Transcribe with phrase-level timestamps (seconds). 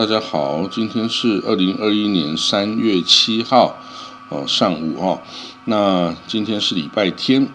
[0.00, 3.76] 大家好，今天是二零二一年三月七号
[4.30, 5.20] 哦上午哦。
[5.66, 7.46] 那今天是礼拜天。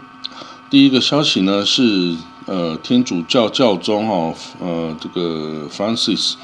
[0.70, 6.36] 第一个消息呢是呃天主教教宗哦呃这个 Francis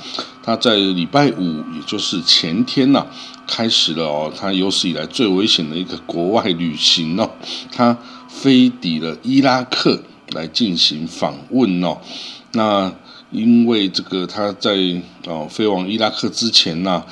[0.42, 3.06] 他在礼拜五也就是前天呐
[3.46, 7.30] 开始了哦他有史以来最危险的一个国外旅行哦，
[7.72, 7.96] 他
[8.28, 12.00] 飞抵了伊拉克来进行访问哦。
[12.54, 12.92] 那
[13.32, 14.78] 因为这个他在
[15.26, 17.04] 哦飞往伊拉克之前呢，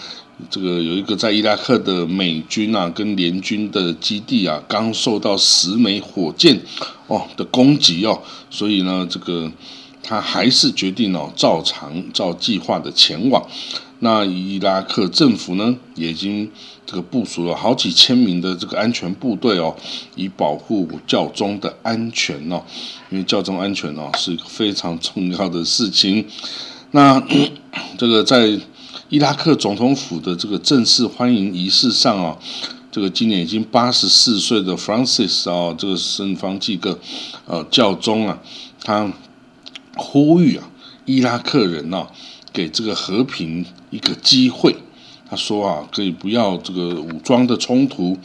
[0.49, 6.59] 这个有一个在伊拉克的美军啊跟联军的基地啊，刚受到十枚火箭
[7.07, 9.49] 哦的攻击哦，所以呢，这个
[10.03, 13.41] 他还是决定哦照常照计划的前往。
[14.01, 16.49] 那伊拉克政府呢，也已经
[16.85, 19.75] 这个部署了好几千名的这个安全部队哦，
[20.15, 22.63] 以保护教宗的安全哦。
[23.09, 26.25] 因为教宗安全哦是一个非常重要的事情。
[26.91, 27.21] 那
[27.99, 28.57] 这个在
[29.09, 32.37] 伊拉克总统府的这个正式欢迎仪式上哦，
[32.89, 36.97] 这个今年已经八十四岁的 Francis 哦，这个圣方济各
[37.45, 38.39] 呃教宗啊，
[38.81, 39.11] 他
[39.97, 40.69] 呼吁啊
[41.03, 42.07] 伊拉克人哦。
[42.51, 44.75] 给这个和平一个机会，
[45.29, 48.17] 他说啊，可以不要这个武装的冲突，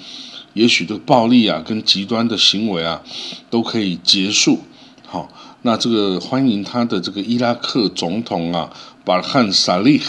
[0.55, 3.03] 也许这个暴力啊跟极端的行为啊
[3.51, 4.61] 都可以结束。
[5.07, 5.29] 好，
[5.63, 8.73] 那这个欢迎他的这个伊拉克总统啊，
[9.05, 10.01] 巴汗萨利，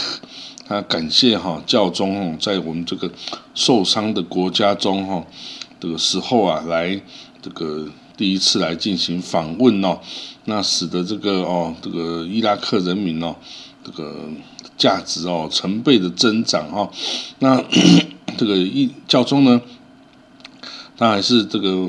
[0.66, 3.10] 他感谢哈教宗在我们这个
[3.54, 5.24] 受伤的国家中哈
[5.78, 7.00] 这个时候啊来
[7.42, 10.00] 这个第一次来进行访问哦，
[10.46, 13.36] 那使得这个哦这个伊拉克人民哦。
[13.86, 14.28] 这个
[14.76, 16.90] 价值哦，成倍的增长哈。
[17.38, 17.62] 那
[18.36, 19.62] 这个一教宗呢，
[20.96, 21.88] 他还是这个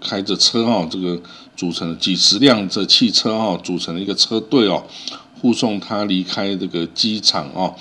[0.00, 1.20] 开着车哈，这个
[1.56, 4.84] 组成几十辆这汽车哈，组成了一个车队哦，
[5.40, 7.74] 护送他离开这个机场哦。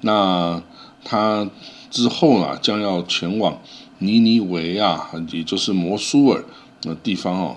[0.00, 0.60] 那
[1.04, 1.48] 他
[1.88, 3.60] 之后啊，将要前往
[3.98, 6.44] 尼尼维亚，也就是摩苏尔
[6.80, 7.56] 的地方哦，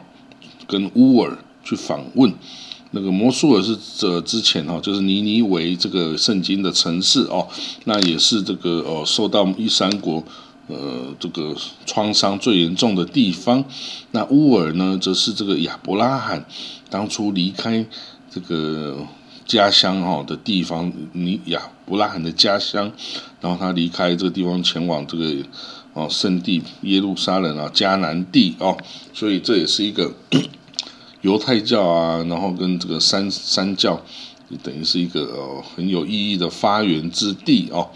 [0.67, 2.33] 跟乌尔去访问。
[2.93, 7.47] 那个摩苏尔是这之前哈，就是尼尼维这个圣经的城市哦，
[7.85, 10.21] 那也是这个哦受到伊三国
[10.67, 11.55] 呃这个
[11.85, 13.63] 创伤最严重的地方。
[14.11, 16.45] 那乌尔呢，则是这个亚伯拉罕
[16.89, 17.85] 当初离开
[18.29, 19.07] 这个
[19.45, 22.91] 家乡哈的地方，尼亚伯拉罕的家乡，
[23.39, 25.33] 然后他离开这个地方前往这个
[25.93, 28.77] 哦圣地耶路撒冷啊迦南地哦，
[29.13, 30.13] 所以这也是一个。
[31.21, 34.01] 犹太教啊，然后跟这个三三教，
[34.63, 37.89] 等于是一个哦很有意义的发源之地哦。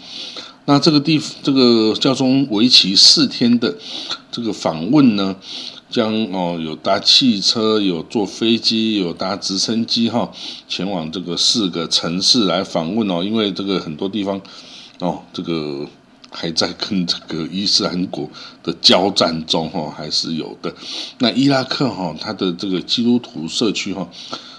[0.66, 3.76] 那这个地这个教宗为期四天的
[4.30, 5.36] 这个访问呢，
[5.88, 10.30] 将哦有搭汽车，有坐飞机，有搭直升机哈，
[10.68, 13.22] 前往这个四个城市来访问哦。
[13.22, 14.40] 因为这个很多地方
[15.00, 15.86] 哦，这个。
[16.38, 18.28] 还在跟这个伊斯兰国
[18.62, 20.74] 的交战中哈，还是有的。
[21.18, 24.06] 那伊拉克哈，它的这个基督徒社区哈，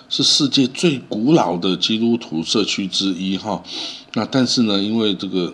[0.09, 3.63] 是世界最古老的基督徒社区之一哈。
[4.15, 5.53] 那但是呢，因为这个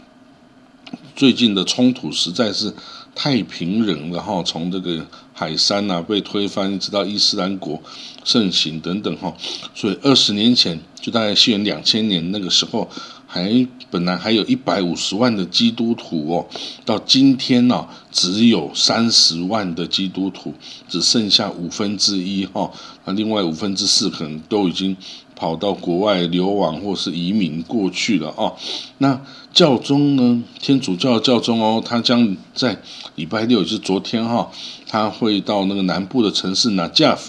[1.16, 2.74] 最近的冲突实在是
[3.14, 7.82] 太平人了哈，从这个海山呐被推翻，直到伊斯兰国
[8.24, 9.34] 盛行等等哈，
[9.74, 12.86] 所以二十年前就大概西元两千年那个时候。
[13.32, 16.46] 还本来还有一百五十万的基督徒哦，
[16.84, 20.52] 到今天呢，只有三十万的基督徒，
[20.88, 22.68] 只剩下五分之一哈。
[23.04, 24.96] 那另外五分之四可能都已经
[25.36, 28.56] 跑到国外流亡或是移民过去了哦。
[28.98, 29.20] 那
[29.52, 30.42] 教宗呢？
[30.60, 32.82] 天主教教宗哦，他将在
[33.14, 34.50] 礼拜六，就是昨天哈，
[34.88, 37.28] 他会到那个南部的城市 Najaf。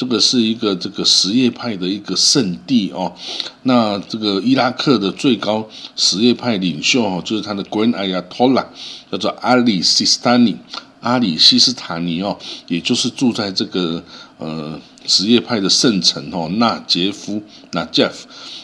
[0.00, 3.12] 这个是一个这个什叶派的一个圣地哦，
[3.64, 8.64] 那这个伊拉克的最高什叶派领袖哦，就是他的 Grand Ayatollah，
[9.12, 10.56] 叫做阿里西斯塔尼，
[11.00, 14.02] 阿里西斯塔尼哦，也就是住在这个
[14.38, 18.12] 呃什叶派的圣城哦，纳杰夫，那 Jeff。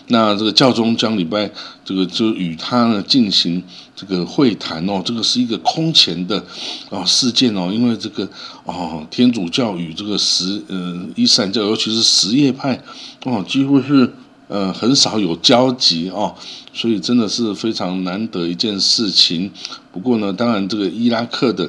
[0.09, 1.51] 那这个教宗将礼拜
[1.84, 3.60] 这个就与他呢进行
[3.97, 6.41] 这个会谈哦，这个是一个空前的
[6.89, 8.28] 啊事件哦，因为这个
[8.63, 12.81] 哦天主教与这个什呃伊斯兰教，尤其是什叶派
[13.25, 14.09] 哦，几乎是
[14.47, 16.33] 呃很少有交集哦，
[16.72, 19.51] 所以真的是非常难得一件事情。
[19.91, 21.69] 不过呢，当然这个伊拉克的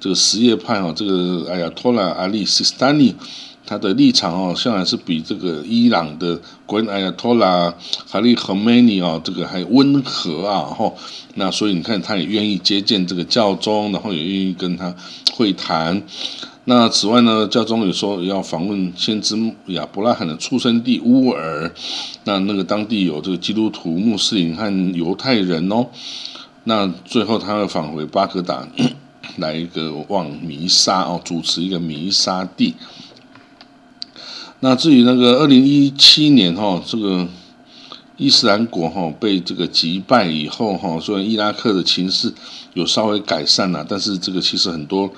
[0.00, 3.14] 这个什叶派哦，这个哎呀托拉阿里西斯丹尼。
[3.66, 7.74] 他的立场哦，向来是比这个伊朗的国安亚托拉
[8.06, 10.96] 哈利和梅尼哦，这个还温和啊，吼。
[11.36, 14.94] 那所以你看，他也愿意接见这个教宗，然后也愿意跟他
[15.34, 16.02] 会谈。
[16.66, 21.70] 那此外呢，教宗也说要访问先知亚伯拉罕的出生地乌尔，
[22.24, 25.86] 那那个当地有这个基督徒、穆斯林和犹太人哦。
[26.64, 28.66] 那最后他要返回巴格达，
[29.36, 32.74] 来一个望弥撒哦，主持一个弥撒地。
[34.64, 37.28] 那至于那个二零一七年哈，这个
[38.16, 42.32] 伊斯兰国哈被这个击败以后哈，虽然伊拉克的情势
[42.72, 45.12] 有稍微改善了，但是这个其实很多。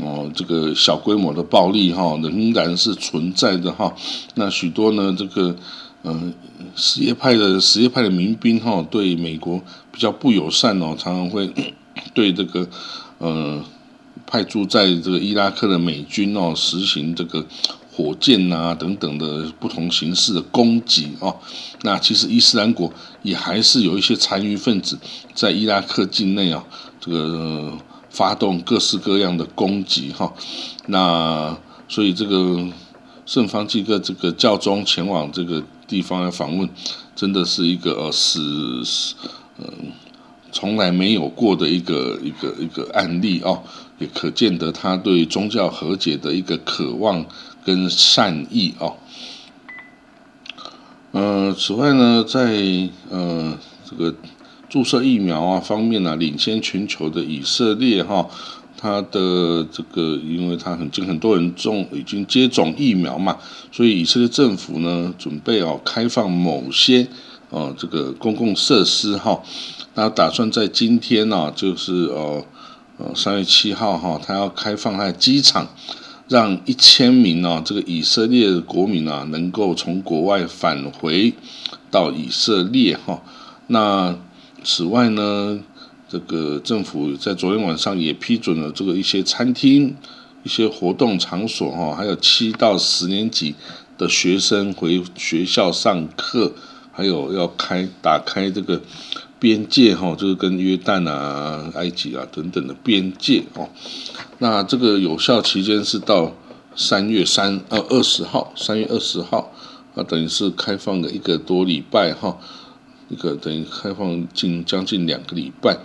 [0.00, 3.92] 哦，这个小规模的暴力哈仍然是存在的哈。
[4.36, 5.54] 那许多呢，这个
[6.04, 6.32] 嗯，
[6.76, 9.60] 什叶派的什叶派的民兵哈，对美国
[9.90, 11.52] 比较不友善哦，常常会
[12.14, 12.66] 对这个
[13.18, 13.62] 呃
[14.26, 17.44] 派驻在这个伊拉克的美军哦，实行这个
[17.92, 21.36] 火箭呐等等的不同形式的攻击哦。
[21.82, 22.92] 那其实伊斯兰国
[23.22, 24.98] 也还是有一些残余分子
[25.34, 26.64] 在伊拉克境内啊，
[27.00, 27.78] 这个。
[28.12, 30.30] 发动各式各样的攻击，哈，
[30.88, 31.56] 那
[31.88, 32.62] 所以这个
[33.24, 36.68] 圣方济各这个教宗前往这个地方来访问，
[37.16, 38.38] 真的是一个呃是
[39.56, 39.64] 嗯
[40.52, 43.62] 从来没有过的一个一个一个案例哦，
[43.98, 47.24] 也可见得他对宗教和解的一个渴望
[47.64, 48.96] 跟善意哦。
[51.12, 54.14] 呃，此外呢，在呃这个。
[54.72, 58.26] 注射疫苗啊方面呢，领先全球的以色列哈，
[58.74, 63.36] 它的这个，因为它很经很多人种已经接种疫苗嘛，
[63.70, 67.06] 所以以色列政府呢准备哦开放某些
[67.50, 69.42] 哦这个公共设施哈，
[69.92, 72.42] 那打算在今天呢，就是呃
[72.96, 75.68] 呃三月七号哈，他要开放他机场，
[76.32, 81.32] 让一千名呢这个以色列国民啊能够从国外返回
[81.90, 83.22] 到以色列哈，
[83.66, 84.16] 那。
[84.64, 85.58] 此外呢，
[86.08, 89.92] 这个政府在昨天晚上也批准了这个一些餐厅、
[90.44, 93.56] 一些活动场所哈，还有七到十年级
[93.98, 96.52] 的学生回学校上课，
[96.92, 98.80] 还有要开打开这个
[99.42, 103.68] 边界哈，就是跟约旦啊、埃及啊等等的边界哦。
[104.38, 106.32] 那这个有效期间是到
[106.76, 109.52] 三月三呃二十号，三月二十号
[109.96, 112.38] 啊，等于是开放了一个多礼拜哈。
[113.08, 115.76] 一个等于开放近将近两个礼拜，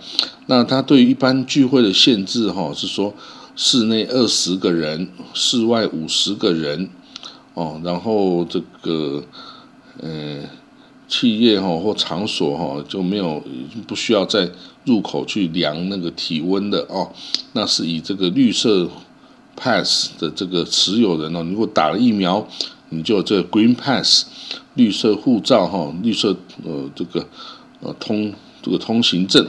[0.46, 3.12] 那它对于一般聚会的限制哈是说
[3.54, 6.88] 室内二十个人，室外五十个人
[7.52, 9.22] 哦，然后这个
[10.00, 10.40] 呃
[11.08, 13.42] 企业哈或场所哈就没有
[13.86, 14.48] 不需要在
[14.84, 17.10] 入口去量那个体温的哦，
[17.54, 18.88] 那是以这个绿色
[19.56, 22.46] pass 的这个持有人哦，如果打了疫苗，
[22.90, 24.26] 你就这个 green pass。
[24.74, 27.26] 绿色护照哈，绿色呃这个
[27.80, 28.32] 呃通
[28.62, 29.44] 这个通行证，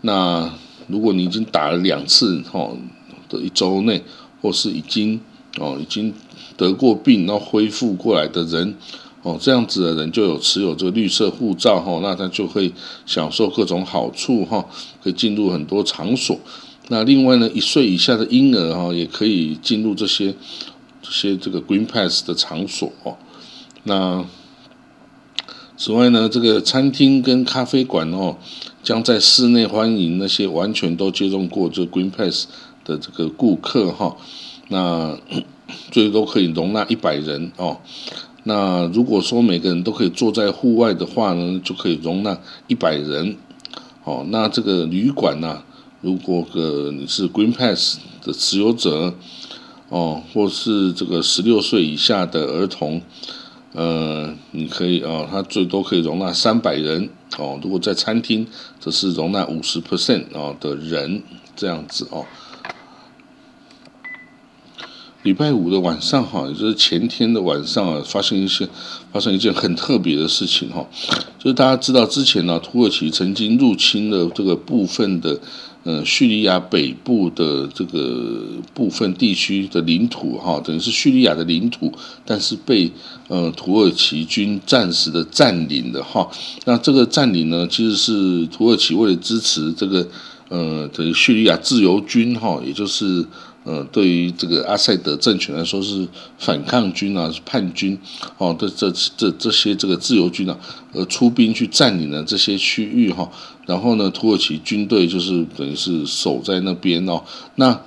[0.00, 0.50] 那
[0.86, 2.72] 如果你已经打了两次哈
[3.28, 4.02] 的一周内，
[4.40, 5.20] 或是已经
[5.58, 6.14] 哦已经
[6.56, 8.74] 得过病然后恢复过来的人
[9.22, 12.72] 哦，这样子的人就有持有这个绿色护照哈，那他就会
[13.06, 14.64] 享受各种好处哈，
[15.02, 16.38] 可以进入很多场所。
[16.88, 20.34] 那另外呢，一岁以下的婴儿哈也可以进入这些
[21.00, 23.16] 这些这个 Green Pass 的场所哦，
[23.84, 24.24] 那。
[25.74, 28.36] 此外呢，这个餐厅跟咖啡馆哦，
[28.84, 32.46] 将在室内欢迎那些完全都接种过这 Green Pass
[32.84, 34.14] 的这个顾客哈。
[34.68, 35.18] 那
[35.90, 37.78] 最多可以容纳一百人哦。
[38.44, 43.36] 那如果说每个人都可以坐在户外的话呢，就可以容纳一百人。
[44.04, 45.62] 哦，那这个旅馆呢，
[46.00, 49.14] 如果个你是 Green Pass 的持有者
[49.88, 53.00] 哦，或是这个十六岁以下的儿童。
[53.74, 57.58] 呃，你可以哦，它最多可以容纳三百人哦。
[57.62, 58.46] 如果在餐厅，
[58.78, 61.22] 则是容纳五十 percent 哦的人
[61.56, 62.26] 这样子哦。
[65.22, 68.68] 礼拜五的晚上哈，也就是前天的晚上啊，发生一些
[69.12, 70.84] 发生一件很特别的事情哈，
[71.38, 75.38] 就是大家知道之前呢，土耳其曾经入侵了这个部分的。
[75.84, 78.40] 呃，叙利亚北部的这个
[78.72, 81.92] 部分地区的领土，哈，等于是叙利亚的领土，
[82.24, 82.88] 但是被
[83.26, 86.24] 呃土耳其军暂时的占领的哈。
[86.66, 90.06] 那这个占领呢，其实是土耳其为了支持这个
[90.50, 93.26] 呃等于叙利亚自由军哈，也就是。
[93.64, 96.06] 呃，对于这个阿塞德政权来说是
[96.38, 97.96] 反抗军啊，是叛军，
[98.38, 100.58] 哦，这这这这些这个自由军啊，
[100.92, 103.30] 呃，出兵去占领了这些区域哈，
[103.66, 107.22] 然后呢，土耳其军队就是等于是守在那边哦，
[107.54, 107.80] 那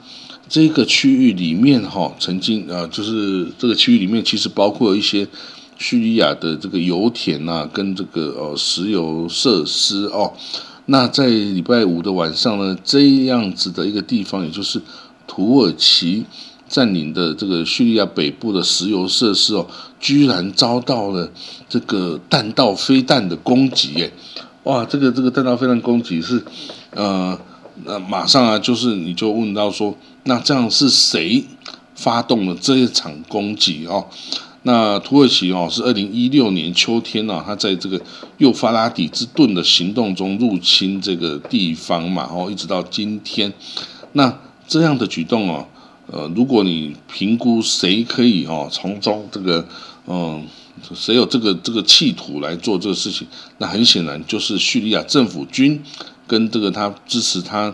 [0.47, 5.27] 这个区域里面哈，曾经啊，就是这个区域里面其实包括一些
[5.77, 10.31] 叙利亚的这个油田呐，跟这个呃石油设施哦。
[10.87, 14.79] 那在礼拜五的晚上呢，这样子的一个地方，也就是
[15.27, 16.25] 土耳其
[16.67, 19.67] 占领的这个叙利亚北部的石油设施哦，
[19.99, 21.31] 居然遭到了
[21.69, 24.11] 这个弹道飞弹的攻击耶！
[24.63, 26.43] 哇，这个这个弹道飞弹攻击是
[26.91, 27.37] 呃，
[27.83, 31.43] 那马上啊，就是你就问到说，那这样是谁
[31.93, 34.07] 发动了这一场攻击哦？
[34.63, 38.01] 那土耳其哦，是二零一六年秋天呢，他在这个
[38.39, 43.53] 幼发拉底之盾的行动中入侵这个地方嘛，哦，一直到今天，
[44.13, 44.35] 那
[44.67, 45.67] 这样的举动哦，
[46.07, 49.65] 呃，如果你评估谁可以哦从中这个，
[50.07, 50.45] 嗯，
[50.93, 55.81] 谁有这个这个企图来做这个事情，那很显然就是叙利亚政府军
[56.27, 57.73] 跟这个他支持他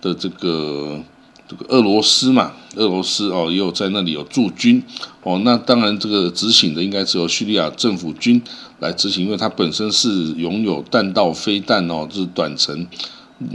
[0.00, 1.00] 的这个。
[1.48, 4.82] 这个俄罗斯嘛，俄罗斯哦也有在那里有驻军
[5.22, 8.40] 哦，那当然这个执行的应该是由叙利亚政府军
[8.78, 12.86] 来执行，因为它本身是拥有弹道飞弹哦，就是短程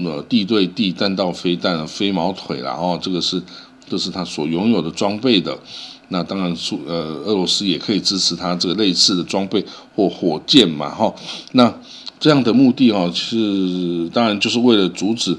[0.03, 3.41] 呃地对地弹道飞弹飞毛腿啦哦，这个是
[3.89, 5.58] 这是他所拥有的装备的。
[6.10, 9.65] 那当然苏呃俄罗斯也可以支持他这个类似的装备
[9.96, 11.13] 或火箭嘛哈。
[11.51, 11.74] 那
[12.20, 15.38] 这样的目的哦是当然就是为了阻止。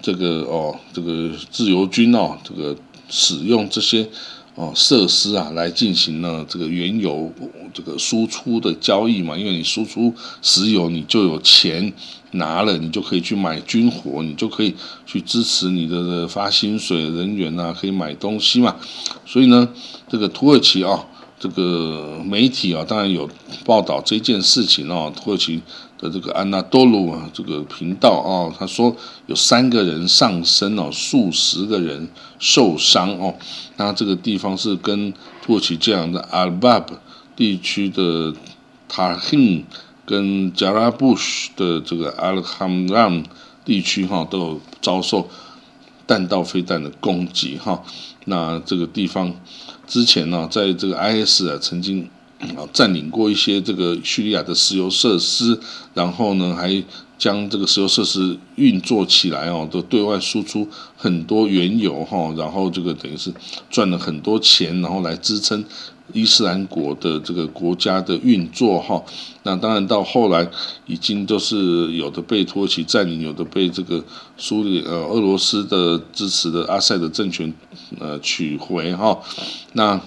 [0.00, 2.74] 这个哦，这个自由军哦，这个
[3.10, 4.08] 使用这些
[4.54, 7.30] 哦设施啊，来进行呢这个原油
[7.74, 11.92] 这个输出的交易嘛，因为你输出石油，你就有钱
[12.32, 14.74] 拿了，你就可以去买军火，你就可以
[15.06, 18.76] 去支持你的发薪水人员呐，可以买东西嘛。
[19.26, 19.68] 所以呢，
[20.08, 21.04] 这个土耳其啊，
[21.38, 23.28] 这个媒体啊，当然有
[23.64, 25.60] 报道这件事情哦，土耳其。
[26.00, 28.94] 的这个安纳多鲁啊，这个频道啊，他说
[29.26, 32.08] 有三个人丧生哦，数十个人
[32.38, 33.34] 受伤哦。
[33.78, 36.86] 那这个地方是跟土耳其这样的阿尔巴
[37.34, 38.32] 地区的
[38.86, 39.64] 塔辛
[40.08, 43.22] 跟加拉布什的这个阿尔罕让
[43.64, 45.28] 地区哈，都有遭受
[46.06, 47.84] 弹道飞弹的攻击哈。
[48.24, 49.34] 那这个地方
[49.86, 52.08] 之前呢，在这个 IS 啊曾经。
[52.56, 55.58] 啊，占领过一些这个叙利亚的石油设施，
[55.92, 56.80] 然后呢，还
[57.18, 60.64] 将这个石油设施运作起来哦，都对外输出
[60.96, 63.34] 很多原油哈，然后这个等于是
[63.68, 65.64] 赚了很多钱，然后来支撑
[66.12, 69.02] 伊斯兰国的这个国家的运作哈。
[69.42, 70.48] 那当然到后来
[70.86, 74.04] 已经都是有的被土耳其占领，有的被这个
[74.36, 77.52] 苏联呃俄罗斯的支持的阿塞的政权
[77.98, 79.18] 呃取回哈。
[79.72, 80.00] 那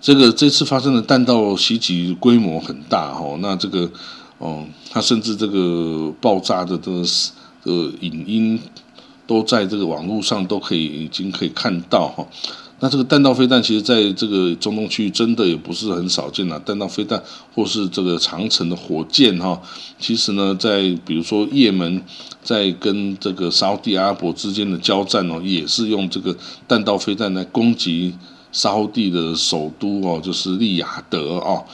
[0.00, 3.90] 这个这次发生的弹道袭击规模很大哈，那这个
[4.38, 7.02] 哦，它甚至这个爆炸的这个
[7.64, 8.58] 呃影音
[9.26, 12.26] 都在这个网络上都可以已经可以看到哈。
[12.80, 17.22] 那这个弹道飞弹其实在这个中东区域真的也不是很少见了，弹道飞弹
[17.54, 19.60] 或是这个长城的火箭哈，
[19.98, 22.02] 其实呢，在比如说也门
[22.42, 28.14] 在跟这个沙特阿拉伯之间的交战哦，也是用这个弹道飞弹来攻击。
[28.52, 31.64] 沙地的首都哦，就是利雅得哦。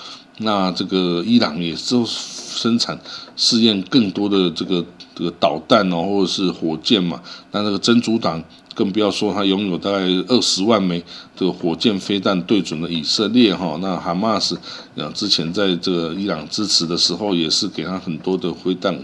[0.40, 3.00] 那这个伊朗也是生产
[3.34, 4.84] 试验更多的这个
[5.14, 7.18] 这个导弹哦，或者是火箭嘛。
[7.50, 8.44] 那那个真主党
[8.76, 11.02] 更不要说，他拥有大概二十万枚
[11.34, 13.76] 这个火箭飞弹对准了以色列哈。
[13.80, 14.56] 那哈马斯
[14.94, 18.94] 呃之前在这个伊朗支持的时候，也是给他很多的灰弹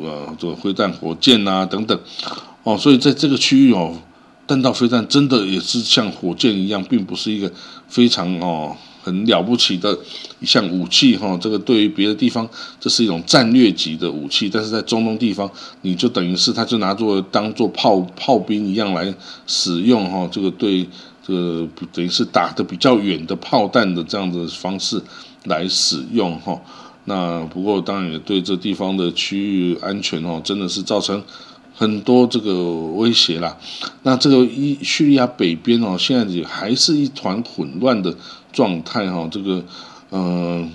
[0.00, 1.96] 呃这个灰弹火箭呐等等
[2.64, 2.76] 哦。
[2.76, 3.94] 所以在这个区域哦。
[4.44, 7.50] 弹道飞弹真的也是像火箭一样，并不是一个
[7.86, 9.96] 非常哦很了不起的
[10.42, 11.38] 一项武器哈。
[11.40, 12.46] 这个对于别的地方，
[12.78, 19.14] 这是一种战略级的武器，但是在中东地方，你就等于是它就拿作当做炮炮兵一样来
[19.46, 20.28] 使用哈。
[20.30, 20.86] 这个对
[21.26, 25.00] 这个等于是打的比较远的炮弹的这样的方式
[25.44, 26.60] 来使用哈。
[27.04, 31.22] 那不过当然也对这地方的区域安全哦，真的是造成。
[31.74, 33.56] 很多这个威胁啦，
[34.02, 38.14] 那这个伊叙利亚北边哦，现在也还是一团混乱的
[38.52, 39.26] 状态哈。
[39.32, 39.64] 这个，
[40.12, 40.70] 嗯，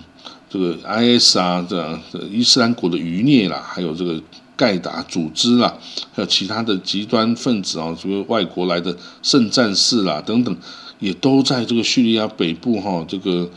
[0.49, 4.21] 这个 IS 啊，这伊斯兰国的余孽啦，还有这个
[4.55, 5.73] 盖达组织啦，
[6.11, 10.53] 还有其他的极端分子啊，这个外国来的圣战士啦等等，
[10.99, 13.05] 也都在这个叙利亚北部哈。
[13.07, 13.49] 这个，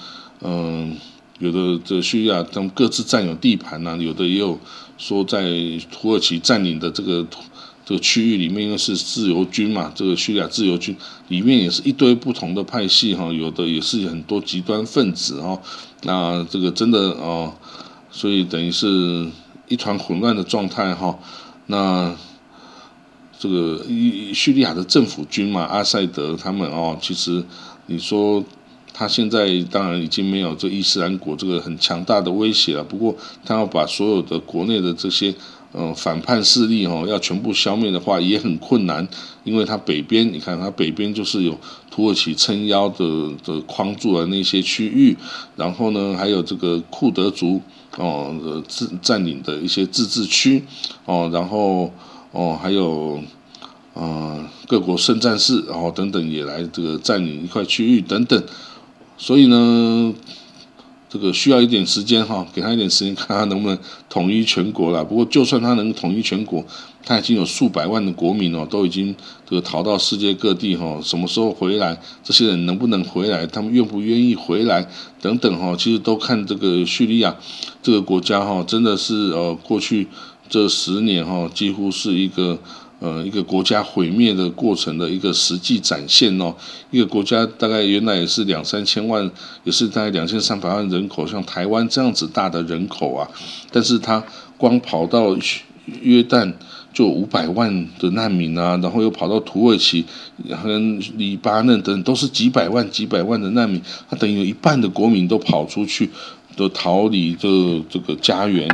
[0.42, 0.96] 嗯，
[1.40, 4.56] 有的这叙利亚他们各自占有地盘呐，有的也有。
[5.00, 5.40] 说在
[5.90, 7.26] 土耳其占领的这个
[7.90, 15.61] 这个区域里面，因为是自由军嘛，这个叙利亚自由军里面也是一堆不同的派系哈，有的也是很多极端分子哈，
[16.04, 17.52] 那这个真的哦，
[18.12, 19.26] 所以等于是
[19.66, 21.18] 一团混乱的状态哈，
[21.66, 22.14] 那
[23.37, 23.85] 这个
[24.32, 27.44] 叙利亚的政府军嘛，阿塞德他们哦，其实
[27.87, 28.44] 你说
[28.94, 35.35] 他现在当然已经没有这伊斯兰国这个很强大的威胁了，不过他要把所有的国内的这些。
[35.72, 39.06] 嗯，反叛势力哦，要全部消灭的话也很困难，
[39.44, 41.56] 因为它北边，你看它北边就是有
[41.90, 45.16] 土耳其撑腰的的框住了那些区域，
[45.54, 47.60] 然后呢，还有这个库德族
[47.96, 50.64] 哦的自占领的一些自治区
[51.04, 51.92] 哦，然后
[52.32, 53.22] 哦还有
[53.94, 58.42] 嗯各国圣战士，然后等等也来这个占领一块区域等等，
[59.16, 60.12] 所以呢。
[61.11, 63.76] 这个需要一点时间哈，给他一点时间，看他能不能
[64.09, 65.05] 统一全国了。
[65.05, 66.64] 不过，就算他能统一全国，
[67.05, 69.12] 他已经有数百万的国民哦，都已经
[69.45, 71.00] 这个逃到世界各地哈。
[71.02, 72.00] 什么时候回来？
[72.23, 73.45] 这些人能不能回来？
[73.49, 74.88] 他们愿不愿意回来？
[75.21, 77.37] 等等哈，其实都看这个叙利亚
[77.83, 80.07] 这个国家哈，真的是呃，过去
[80.49, 82.57] 这十年哈，几乎是一个。
[83.00, 86.54] 呃，一个国家毁灭的过程的一个实际展现哦。
[86.90, 89.28] 一个国家大概原来也是两三千万，
[89.64, 93.26] 也是大概两千三百万人口，像台湾这样子大的人口啊，
[93.73, 94.23] 但是他
[94.59, 95.35] 光跑到
[96.02, 96.52] 约旦
[96.92, 100.04] 就五百万的难民啊，然后又跑到土耳其
[100.62, 103.80] 跟黎巴嫩等，都是几百万、几百万的难民，
[104.11, 106.11] 他等于有一半的国民都跑出去，
[106.54, 107.49] 都逃离这
[107.88, 108.69] 这个家园。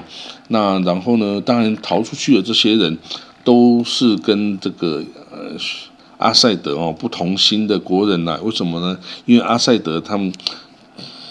[0.49, 2.99] 那然后呢，当然逃出去的这些人。
[3.46, 5.52] 都是跟这个呃
[6.18, 8.40] 阿塞德哦不同心的国人呐？
[8.42, 8.98] 为什么呢？
[9.24, 10.32] 因为阿塞德他们，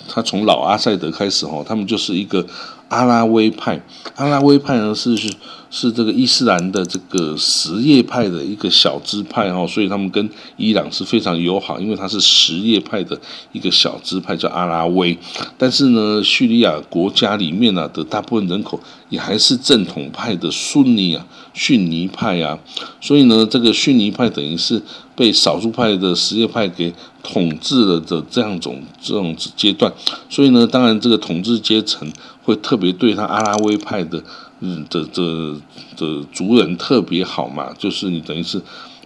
[0.07, 2.47] 他从老阿塞德开始哦，他们就是一个
[2.89, 3.81] 阿拉维派。
[4.15, 5.31] 阿拉维派呢是是。
[5.71, 13.19] 是这个伊斯兰的这个什叶派的一个小支派哈，所以他们跟伊朗是非常友好，因为他是什叶派的
[13.51, 15.17] 一个小支派叫阿拉维。
[15.57, 22.57] 但是呢，叙利亚国家里面呢的大部分人口也还是正统派的逊尼啊，逊尼派啊，
[23.01, 24.81] 所以呢，这个逊尼派等于是
[25.13, 29.91] 被少数派的什叶派给统治了的这样种这种阶段，
[30.29, 32.09] 所以呢，当然这个统治阶层
[32.45, 34.23] 会特别对他阿拉维派的。
[34.61, 35.53] 嗯，这这
[35.97, 38.61] 这族人特别好嘛，就是你等于是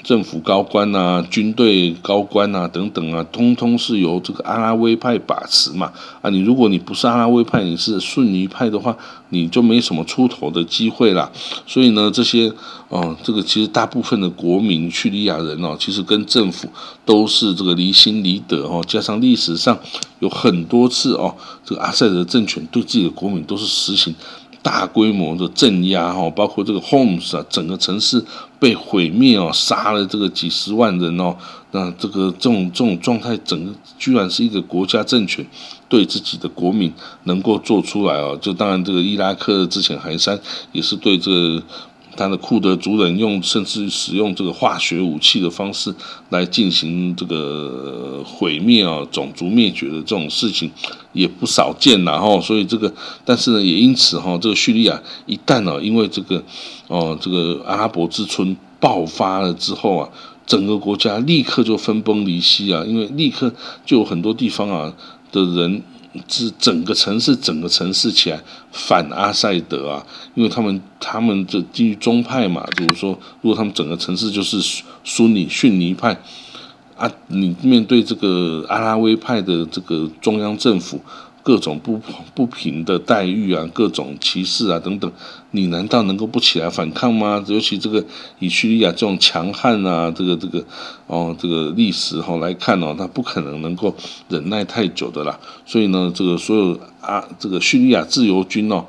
[0.10, 5.92] 政府高官呐、军队高官呐等等啊，通通是由这个阿拉维派把持嘛。
[6.24, 8.98] 啊，你如果你不是阿拉维派，你是逊尼派的话，
[9.30, 11.32] 你就没什么出头的机会啦。
[11.68, 12.52] 所以呢，这些
[12.88, 16.68] 哦，这个其实大部分的国民叙利亚人哦，其实跟政府
[17.06, 19.78] 都是这个离心离德哦，加上历史上
[20.22, 24.16] 有很多次哦，这个阿塞德政权对自己的国民都是实行。
[24.62, 28.24] 大规模的镇压哈，包括这个 Homs 啊，整个城市
[28.60, 31.36] 被毁灭哦，杀了这个几十万人哦，
[31.72, 35.46] 那这个这种这种状态，整个居然是一个国家政权
[35.88, 36.94] 对自己的国民
[37.24, 40.40] 能够做出来哦，就当然这个伊拉克之前还山
[40.72, 41.64] 也是对这个。
[42.20, 45.96] 他的库德族人用甚至使用这个化学武器的方式
[46.32, 50.70] 来进行这个毁灭啊，种族灭绝的这种事情
[51.14, 52.38] 也不少见呐哈。
[52.42, 56.44] 所以这个，但是呢，也因此哈，这个叙利亚一旦呢，因为这个
[56.90, 60.10] 哦，这个阿拉伯之春爆发了之后啊，
[60.46, 63.54] 整个国家立刻就分崩离析啊，因为立刻
[63.86, 64.94] 就有很多地方啊
[65.32, 65.82] 的人。
[66.28, 68.42] 是整个城市，整个城市起来
[68.72, 76.20] 反阿塞德啊，因为他们他们这基于宗派嘛，就是说，如果他们整个城市就是苏尼逊尼派
[76.98, 81.00] 啊，你面对这个阿拉维派的这个中央政府。
[81.50, 82.00] 各种不
[82.36, 85.12] 不平的待遇啊，各种歧视啊等等，
[85.50, 87.44] 你难道能够不起来反抗吗？
[87.48, 88.06] 尤其这个
[88.38, 90.64] 以叙利亚这种强悍啊，这个这个
[91.08, 93.96] 哦，这个历史哈来看哦，他不可能能够
[94.28, 95.40] 忍耐太久的啦。
[95.66, 98.86] 所以呢，这个所有啊，这个叙利亚自由军哦。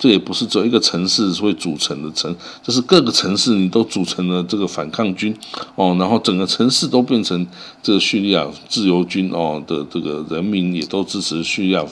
[0.00, 5.36] 这也不是只有一个城市会组成的城，这是各个城市你都组成了这个反抗军
[5.74, 7.46] 哦，然后整个城市都变成
[7.82, 11.84] 这个叙利亚自由军哦的这个人民也都支持叙利亚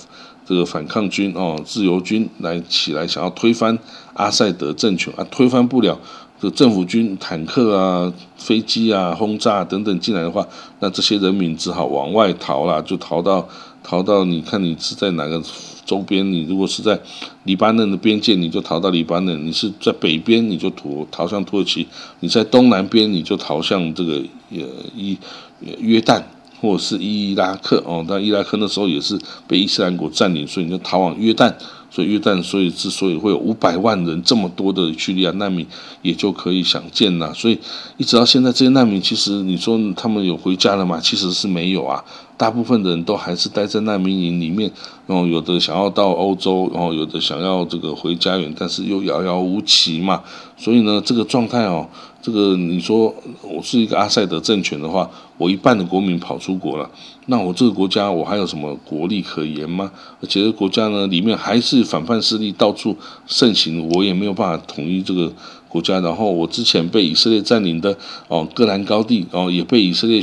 [0.46, 3.78] 这个反抗军哦，自由军来起来想要推翻
[4.14, 6.00] 阿塞德政权啊，推翻不了，
[6.40, 10.48] 这政府军坦克啊、飞机啊、轰炸等等进来的话，
[10.80, 13.46] 那这些人民只好往外逃了，就逃到
[13.88, 15.42] 逃到你看你是在哪个？
[15.86, 17.00] 周边，你如果是在
[17.44, 21.86] 黎巴嫩的边界，你就逃到黎巴嫩；你是在北边，你就逃逃向土耳其；
[22.20, 24.58] 你在东南边，你就逃向这个呃
[24.94, 25.16] 伊
[25.78, 26.22] 约旦
[26.60, 28.04] 或者是伊拉克哦。
[28.06, 31.54] 但伊拉克那时候也是被伊斯兰国占领，所以你就逃往约旦。
[31.90, 35.66] 所以约旦，所以之所以会有五百万人这么多的叙利亚难民，
[36.02, 37.32] 也就可以想见了。
[37.34, 37.58] 所以
[37.96, 41.00] 一直到现在，这些难民其实你说他们有回家了吗？
[41.00, 42.04] 其实是没有啊。
[42.36, 44.70] 大部分的人都还是待在难民营里面，
[45.08, 50.22] 然后有的想要到欧洲，然后有的想要这个回家园，但是又遥遥无期嘛。
[50.56, 51.88] 所以呢，这个状态哦，
[52.20, 56.90] 这个你说我是一个阿塞德政权的话，我一半的国民跑出国了，
[57.26, 59.90] 那我这个国家我还有什么国力可言吗？
[60.20, 65.32] 而且这国家呢，里面还是反叛势力到处盛行，我也没有办法统一这个
[65.68, 66.00] 国家。
[66.00, 70.20] 然后我之前被以色列占领的哦，戈兰高地，哦也被以色列。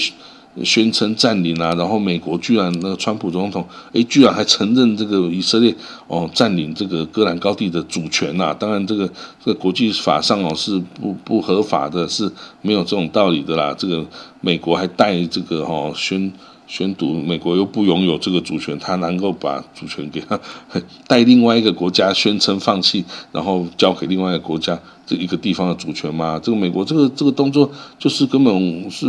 [0.63, 5.75] 宣称占领啊，然后美国居然那个川普总统，哎，居然还承认这个以色列
[6.07, 8.55] 哦占领这个戈兰高地的主权呐！
[8.57, 9.05] 当然，这个
[9.43, 13.75] 这个国际法上哦是不不合法的，是没有这种道理的啦。
[13.77, 14.05] 这个
[14.41, 16.31] 美国还带这个哦宣。
[16.67, 20.39] 宣读美国又不拥有这个主权，他能够把主权给他
[21.07, 26.39] 带另外一个国家宣称放弃，然后交给另外一个国家这一个地方的主权吗？
[26.41, 29.05] 这个美国这个这个动作就是根本是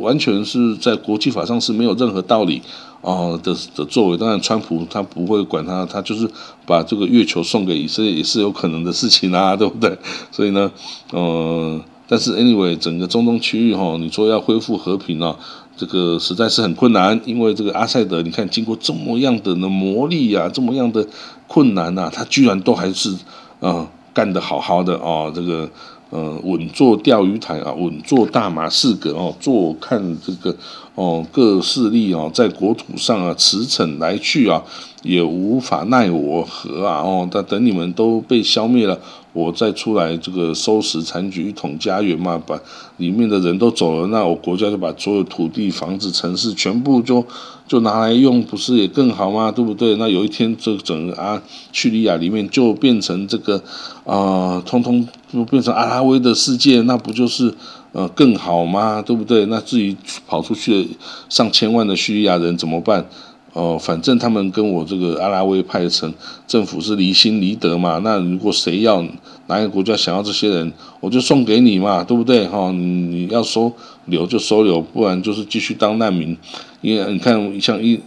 [0.00, 2.60] 完全是在国际法上是没有任何道理
[3.00, 4.16] 哦的的作为。
[4.18, 6.28] 当然，川普他不会管他，他就是
[6.66, 9.96] 把这个月球送给以色列也是有可能的事情啊，对不对？
[10.30, 10.70] 所以呢，
[11.12, 15.34] 呃，但是 anyway，整个中东区域哈，你说要恢复和平啊？
[15.76, 21.06] 这个实在是很困难，因为这个阿塞德，你看经过这么样的呢磨砺呀，这么样的
[21.46, 23.14] 困难呐，他居然都还是
[23.60, 25.68] 啊干得好好的哦，这个
[26.10, 30.54] 呃稳坐钓鱼台啊，稳坐大马士革哦，坐看这个
[30.94, 34.62] 哦各势力哦在国土上啊驰骋来去啊，
[35.02, 38.98] 也无法奈我何啊哦，但等你们都被消灭了。
[39.34, 42.60] 我再出来这个收拾残局，一统家园嘛，把
[42.98, 47.24] 里面的人都走了，那我国家就把所有土地、房子、城市全部就
[47.66, 49.50] 就拿来用，不是也更好吗？
[49.50, 49.96] 对不对？
[49.96, 53.62] 那有一天这整个啊叙利亚里面就变成这个
[54.04, 57.54] 啊，通通就变成阿拉维的世界，那不就是
[57.92, 59.00] 呃更好吗？
[59.00, 59.46] 对不对？
[59.46, 60.90] 那至于跑出去的
[61.28, 63.06] 上千万的叙利亚人怎么办？
[63.52, 66.10] 哦，反正他们跟我这个阿拉维派成
[66.46, 68.00] 政府是离心离德嘛。
[68.02, 69.04] 那如果谁要
[69.46, 72.46] 哪个国家想要这些人，我就送给你嘛，对不对？
[72.48, 73.70] 哈，你要收
[74.06, 76.34] 留就收留，不然就是继续当难民。
[76.80, 78.00] 因为你看，像一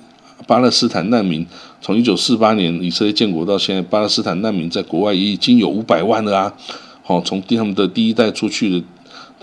[0.48, 1.45] 巴勒斯坦难民，
[1.80, 6.54] 从一九四八年以色列建国到现在，巴勒斯坦难民在国外也已经有五百万了啊。
[7.04, 8.84] 好，从他们的第一代出去的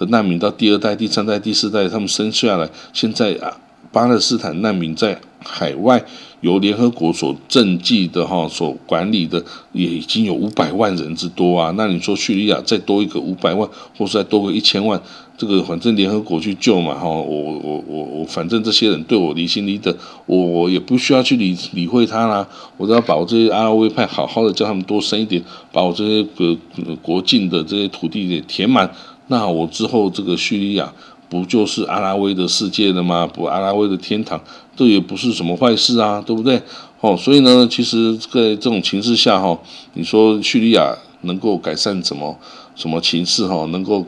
[0.06, 3.56] 难民到第二代、第三代、第四代，他们生下来，现在啊，
[3.90, 5.20] 巴勒斯坦难民在。
[5.44, 6.00] 海外
[6.42, 11.74] 由联合国所政绩的哈，所管理的也已经有五百万人之多啊。
[11.76, 15.02] 那你说叙利亚再多一个五百万，或是再多个一千万，
[15.36, 17.08] 这个反正联合国去救嘛哈。
[17.08, 19.92] 我我我我，反正这些人对我离心离德，
[20.26, 22.46] 我我也不需要去理理会他啦。
[22.76, 26.56] 我只要把我这些阿拉维派好好的叫他们多生一点，把我这些个
[27.02, 28.88] 国境的这些土地给填满，
[29.28, 30.92] 那我之后这个叙利亚。
[31.32, 33.26] 不就是阿拉维的世界了吗？
[33.26, 34.38] 不，阿拉维的天堂，
[34.76, 36.60] 这也不是什么坏事啊，对不对？
[37.00, 39.58] 哦，所以呢，其实在这种情势下，哈，
[39.94, 42.38] 你说叙利亚能够改善怎么
[42.76, 43.46] 什么情势？
[43.46, 44.04] 哈，能够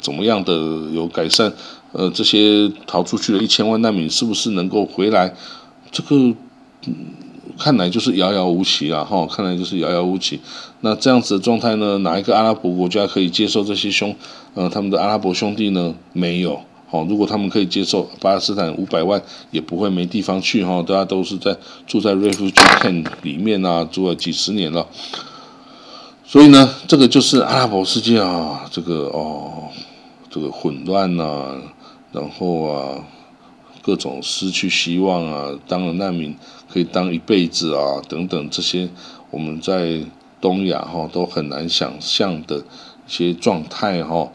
[0.00, 0.54] 怎么样的
[0.94, 1.52] 有改善？
[1.92, 5.34] 呃，这些逃出去的一千万难民是不是能够回来？
[5.92, 6.34] 这个，
[7.58, 10.40] 看来就是遥遥无期啊哈，看来就是遥遥无期。
[10.80, 11.98] 那这样子的状态呢？
[11.98, 14.14] 哪一个阿拉伯国家可以接受这些兄，
[14.54, 15.94] 呃，他们的阿拉伯兄弟呢？
[16.12, 16.60] 没有。
[16.88, 20.82] 好，如果他们可以接受，巴勒斯坦五百万也不会没地方去哈。
[20.86, 24.86] 大家都是在住在 refugee camp 里面啊，住了几十年了。
[26.26, 29.68] 所以呢，这个就是阿拉伯世界啊，这个哦，
[30.30, 31.56] 这个混乱呐，
[32.12, 32.98] 然后啊。
[33.84, 36.34] 各种失去希望啊，当了难民
[36.72, 38.88] 可以当一辈子啊，等等这些
[39.30, 40.00] 我们在
[40.40, 42.62] 东亚哈都很难想象的一
[43.08, 44.30] 些状态哈。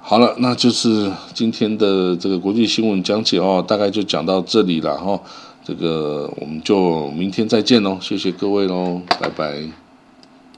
[0.00, 5.20] 好了，那就是今天的这个国际新闻讲解哦，大概就讲到这里了哈。
[5.64, 9.81] 这个我们就明天再见喽，谢谢各位喽，拜拜。